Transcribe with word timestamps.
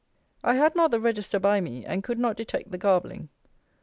I 0.43 0.55
had 0.55 0.75
not 0.75 0.89
the 0.89 0.99
Register 0.99 1.39
by 1.39 1.61
me, 1.61 1.85
and 1.85 2.03
could 2.03 2.17
not 2.17 2.35
detect 2.35 2.71
the 2.71 2.79
garbling. 2.79 3.29